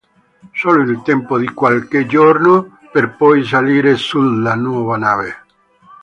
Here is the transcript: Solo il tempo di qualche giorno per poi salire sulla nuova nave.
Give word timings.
Solo 0.55 0.81
il 0.81 1.03
tempo 1.03 1.37
di 1.37 1.45
qualche 1.53 2.07
giorno 2.07 2.79
per 2.91 3.15
poi 3.15 3.45
salire 3.45 3.97
sulla 3.97 4.55
nuova 4.55 4.97
nave. 4.97 5.37